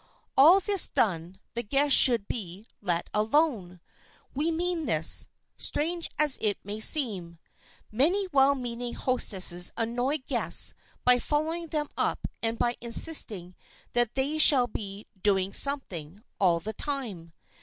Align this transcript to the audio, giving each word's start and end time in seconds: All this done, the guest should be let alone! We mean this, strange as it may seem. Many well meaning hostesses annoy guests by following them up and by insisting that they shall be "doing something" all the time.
All 0.35 0.59
this 0.59 0.89
done, 0.89 1.39
the 1.53 1.61
guest 1.61 1.95
should 1.95 2.27
be 2.27 2.65
let 2.81 3.07
alone! 3.13 3.79
We 4.33 4.49
mean 4.49 4.87
this, 4.87 5.27
strange 5.57 6.09
as 6.17 6.39
it 6.41 6.57
may 6.63 6.79
seem. 6.79 7.37
Many 7.91 8.27
well 8.31 8.55
meaning 8.55 8.95
hostesses 8.95 9.71
annoy 9.77 10.17
guests 10.25 10.73
by 11.05 11.19
following 11.19 11.67
them 11.67 11.85
up 11.97 12.27
and 12.41 12.57
by 12.57 12.77
insisting 12.81 13.53
that 13.93 14.15
they 14.15 14.39
shall 14.39 14.65
be 14.65 15.05
"doing 15.21 15.53
something" 15.53 16.23
all 16.39 16.59
the 16.59 16.73
time. 16.73 17.33